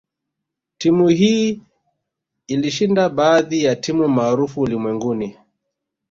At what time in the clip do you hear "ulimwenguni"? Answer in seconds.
4.61-5.37